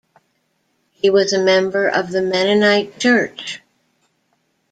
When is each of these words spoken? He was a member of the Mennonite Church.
He 0.93 1.11
was 1.11 1.31
a 1.31 1.37
member 1.43 1.87
of 1.87 2.09
the 2.09 2.23
Mennonite 2.23 2.97
Church. 2.99 3.61